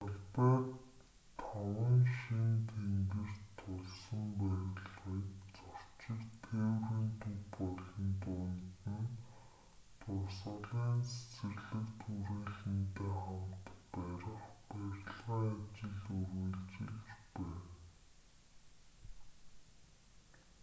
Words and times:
талбайд 0.05 0.77
таван 1.39 1.99
шинэ 2.19 2.55
тэнгэрт 2.69 3.41
тулсан 3.59 4.23
барилгыг 4.39 5.27
зорчигч 5.57 6.25
тээврийн 6.45 7.09
төв 7.21 7.37
болон 7.57 8.05
дунд 8.21 8.77
нь 8.97 9.11
дурсгалын 10.01 11.01
цэцэрлэгт 11.11 11.99
хүрээлэнтэй 12.03 13.13
хамт 13.21 13.65
барих 13.93 14.39
барилгын 14.71 15.49
ажил 15.63 15.99
үргэлжилж 16.17 17.07
байна 17.35 17.69